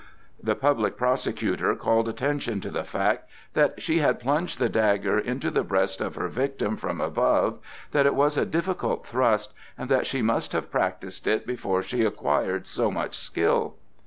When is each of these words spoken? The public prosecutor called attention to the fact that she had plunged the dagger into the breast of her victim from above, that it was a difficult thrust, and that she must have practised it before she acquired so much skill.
The 0.41 0.55
public 0.55 0.97
prosecutor 0.97 1.75
called 1.75 2.09
attention 2.09 2.59
to 2.61 2.71
the 2.71 2.83
fact 2.83 3.29
that 3.53 3.79
she 3.83 3.99
had 3.99 4.19
plunged 4.19 4.57
the 4.57 4.67
dagger 4.67 5.19
into 5.19 5.51
the 5.51 5.63
breast 5.63 6.01
of 6.01 6.15
her 6.15 6.27
victim 6.27 6.75
from 6.75 6.99
above, 6.99 7.59
that 7.91 8.07
it 8.07 8.15
was 8.15 8.35
a 8.35 8.43
difficult 8.43 9.05
thrust, 9.05 9.53
and 9.77 9.89
that 9.89 10.07
she 10.07 10.23
must 10.23 10.53
have 10.53 10.71
practised 10.71 11.27
it 11.27 11.45
before 11.45 11.83
she 11.83 12.03
acquired 12.03 12.65
so 12.65 12.89
much 12.89 13.15
skill. 13.15 13.75